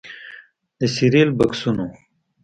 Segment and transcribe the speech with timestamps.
[0.79, 1.85] د سیریل بکسونو